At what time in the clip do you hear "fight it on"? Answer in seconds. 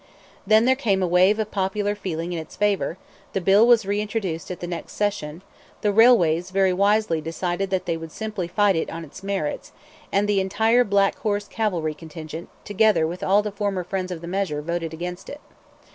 8.47-9.05